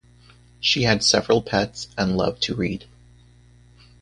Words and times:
She 0.59 0.81
had 0.81 1.03
several 1.03 1.43
pets 1.43 1.87
and 1.95 2.17
loved 2.17 2.41
to 2.41 2.55
read. 2.55 2.85